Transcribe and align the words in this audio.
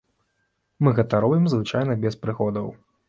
Мы 0.87 0.93
гэта 0.99 1.19
робім 1.25 1.45
звычайна 1.53 1.97
без 2.07 2.19
прыгодаў. 2.25 2.73